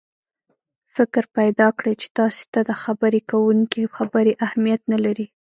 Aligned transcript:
فکر 0.95 1.23
پیدا 1.37 1.67
کړي 1.77 1.93
چې 2.01 2.07
تاسې 2.17 2.43
ته 2.53 2.59
د 2.69 2.71
خبرې 2.83 3.21
کوونکي 3.31 3.83
خبرې 3.97 4.33
اهمیت 4.45 4.81
نه 4.93 4.97
لري. 5.05 5.27